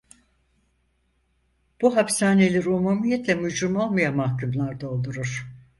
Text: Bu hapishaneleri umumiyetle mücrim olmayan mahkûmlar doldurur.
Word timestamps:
Bu 1.81 1.95
hapishaneleri 1.95 2.69
umumiyetle 2.69 3.35
mücrim 3.35 3.75
olmayan 3.75 4.15
mahkûmlar 4.15 4.81
doldurur. 4.81 5.47